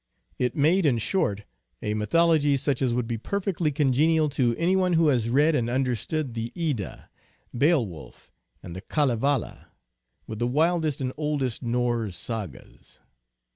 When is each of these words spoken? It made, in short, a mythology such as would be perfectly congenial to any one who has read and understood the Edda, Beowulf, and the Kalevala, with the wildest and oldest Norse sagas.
It 0.39 0.55
made, 0.55 0.87
in 0.87 0.97
short, 0.97 1.43
a 1.79 1.93
mythology 1.93 2.57
such 2.57 2.81
as 2.81 2.91
would 2.91 3.05
be 3.07 3.19
perfectly 3.19 3.71
congenial 3.71 4.29
to 4.29 4.55
any 4.57 4.75
one 4.75 4.93
who 4.93 5.09
has 5.09 5.29
read 5.29 5.53
and 5.53 5.69
understood 5.69 6.33
the 6.33 6.51
Edda, 6.57 7.11
Beowulf, 7.55 8.31
and 8.63 8.75
the 8.75 8.81
Kalevala, 8.81 9.67
with 10.25 10.39
the 10.39 10.47
wildest 10.47 11.01
and 11.01 11.13
oldest 11.17 11.61
Norse 11.61 12.15
sagas. 12.15 12.99